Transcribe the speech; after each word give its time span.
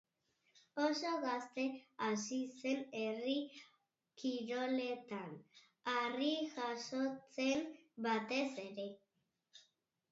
Oso 0.83 1.09
gazte 1.25 1.65
hasi 2.05 2.39
zen 2.63 2.81
herri 3.01 3.35
kiroletan, 4.23 5.37
harri 5.93 6.33
jasotzen 6.57 7.65
batez 8.09 8.45
ere. 8.69 8.91